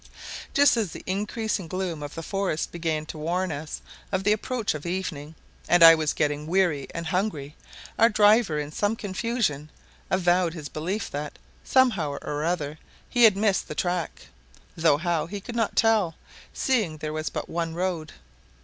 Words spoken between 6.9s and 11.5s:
and hungry, our driver, in some confusion, avowed his belief that,